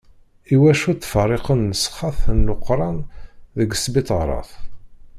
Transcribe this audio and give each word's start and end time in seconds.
Iwacu 0.53 0.91
ttferriqen 0.95 1.59
nnesxat 1.63 2.19
n 2.35 2.37
Leqran 2.47 2.97
deg 3.57 3.69
sbiṭarat? 3.83 4.51